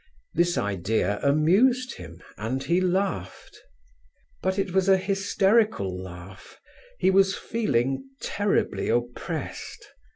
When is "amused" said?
1.21-1.97